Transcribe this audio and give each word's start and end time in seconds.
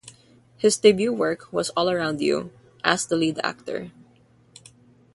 His 0.57 0.77
debut 0.77 1.13
work 1.13 1.53
was 1.53 1.69
"All 1.77 1.87
Around 1.87 2.21
You" 2.21 2.49
as 2.83 3.05
the 3.05 3.15
lead 3.15 3.39
actor. 3.43 3.91